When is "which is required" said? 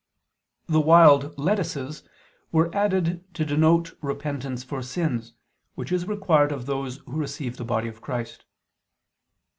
5.75-6.51